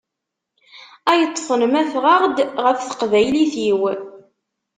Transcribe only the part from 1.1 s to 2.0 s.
Ay-ṭfen ma